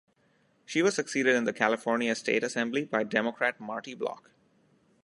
She 0.65 0.81
was 0.81 0.95
succeeded 0.95 1.35
in 1.35 1.43
the 1.43 1.53
California 1.53 2.15
State 2.15 2.43
Assembly 2.43 2.85
by 2.85 3.03
Democrat 3.03 3.59
Marty 3.59 3.93
Block. 3.93 4.31